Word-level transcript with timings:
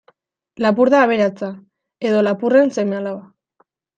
Lapur 0.63 0.89
da 0.93 1.01
aberatsa, 1.07 1.49
edo 2.11 2.23
lapurren 2.27 2.75
seme-alaba. 2.79 3.67